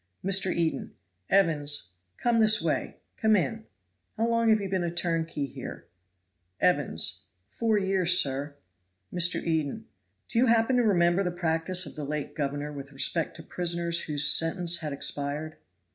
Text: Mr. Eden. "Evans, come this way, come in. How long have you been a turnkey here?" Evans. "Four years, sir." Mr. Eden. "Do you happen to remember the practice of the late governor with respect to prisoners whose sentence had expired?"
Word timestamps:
Mr. 0.25 0.51
Eden. 0.51 0.95
"Evans, 1.29 1.91
come 2.17 2.39
this 2.39 2.59
way, 2.59 2.97
come 3.17 3.35
in. 3.35 3.65
How 4.17 4.25
long 4.25 4.49
have 4.49 4.59
you 4.59 4.67
been 4.67 4.83
a 4.83 4.89
turnkey 4.89 5.45
here?" 5.45 5.85
Evans. 6.59 7.25
"Four 7.47 7.77
years, 7.77 8.17
sir." 8.19 8.55
Mr. 9.13 9.39
Eden. 9.43 9.85
"Do 10.27 10.39
you 10.39 10.47
happen 10.47 10.77
to 10.77 10.83
remember 10.83 11.23
the 11.23 11.29
practice 11.29 11.85
of 11.85 11.93
the 11.95 12.03
late 12.03 12.33
governor 12.33 12.73
with 12.73 12.91
respect 12.93 13.35
to 13.35 13.43
prisoners 13.43 14.01
whose 14.05 14.25
sentence 14.25 14.77
had 14.77 14.91
expired?" 14.91 15.57